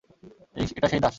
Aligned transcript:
এটা 0.71 0.87
সেই 0.91 0.99
দাস! 0.99 1.09